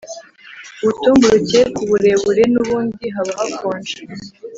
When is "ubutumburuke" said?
0.81-1.59